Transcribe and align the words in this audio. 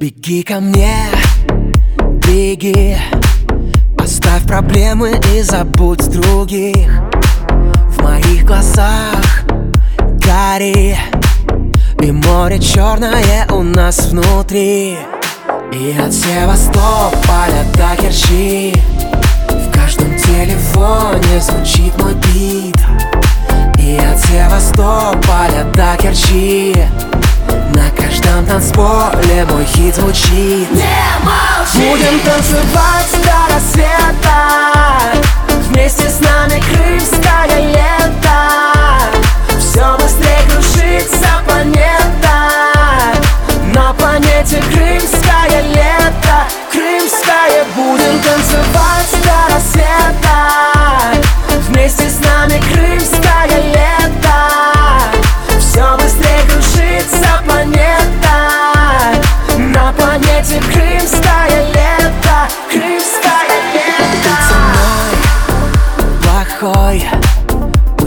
Беги 0.00 0.42
ко 0.42 0.60
мне, 0.60 0.96
беги. 2.26 2.96
Оставь 3.98 4.46
проблемы 4.46 5.20
и 5.34 5.42
забудь 5.42 6.08
других. 6.08 6.88
В 7.90 8.02
моих 8.02 8.46
глазах 8.46 9.44
гори 10.24 10.96
И 12.00 12.12
море 12.12 12.58
черное 12.60 13.46
у 13.50 13.62
нас 13.62 14.06
внутри. 14.06 14.96
И 15.70 15.96
от 16.02 16.14
Севастополя 16.14 17.66
до 17.74 18.00
Керчи. 18.00 18.72
В 19.50 19.70
каждом 19.70 20.16
телефоне 20.16 21.40
звучит 21.42 21.92
мой 21.98 22.14
бит. 22.14 22.78
И 23.78 23.98
от 23.98 24.18
Севастополя 24.18 25.64
до 25.74 25.94
Керчи 26.00 26.74
каждом 28.20 28.46
танцполе 28.46 29.44
мой 29.50 29.64
хит 29.64 29.94
звучит. 29.94 30.70
Не 30.70 31.06
молчи! 31.24 31.90
Будем 31.90 32.20
танцевать 32.20 33.19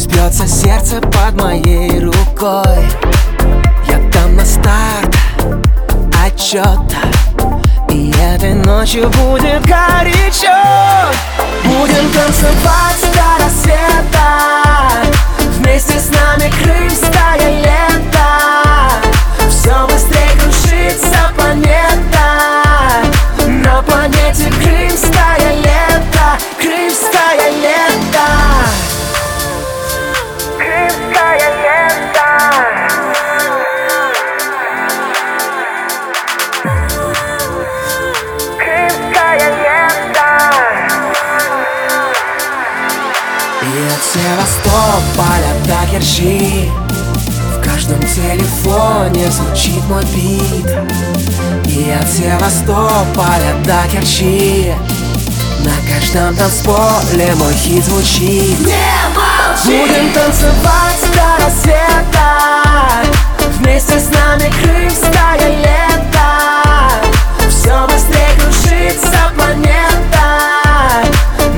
Пусть 0.00 0.14
бьется 0.14 0.48
сердце 0.48 0.98
под 0.98 1.42
моей 1.42 2.00
рукой. 2.00 2.86
Я 3.86 3.98
дам 4.10 4.34
на 4.34 4.46
старт 4.46 5.14
отчета 6.24 7.02
И 7.90 8.10
этой 8.18 8.54
ночью 8.54 9.10
будет 9.10 9.60
горячо. 9.66 10.56
Будем 11.64 12.10
танцевать 12.14 13.12
до 13.12 13.44
рассвета 13.44 14.49
От 44.00 44.06
Севастополя 44.06 45.52
до 45.66 45.90
Керчи 45.90 46.70
В 47.54 47.62
каждом 47.62 48.00
телефоне 48.00 49.30
звучит 49.30 49.84
мой 49.88 50.04
бит. 50.04 50.66
И 51.66 51.90
от 51.90 52.08
Севастополя 52.08 53.54
до 53.64 53.82
Керчи 53.92 54.72
На 55.58 55.72
каждом 55.86 56.34
танцполе 56.34 57.34
мой 57.36 57.52
хит 57.52 57.84
звучит. 57.84 58.58
Не 58.60 58.96
молчи! 59.14 59.86
Будем 59.86 60.12
танцевать 60.14 61.04
до 61.14 61.44
рассвета. 61.44 62.28
Вместе 63.58 64.00
с 64.00 64.08
нами 64.14 64.50
крымское 64.62 65.58
лето. 65.58 66.30
Все 67.50 67.86
быстрее 67.86 68.34
кружится 68.38 69.30
планета. 69.36 70.26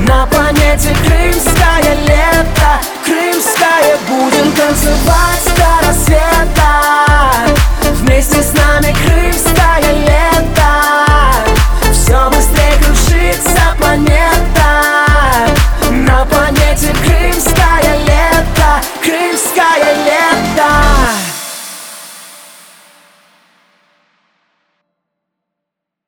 На 0.05 0.25
планете 0.25 0.93
Крымская 1.07 1.52
танцевать 4.93 5.53
до 5.55 5.87
рассвета. 5.87 6.71
Вместе 7.93 8.41
с 8.41 8.53
нами 8.53 8.62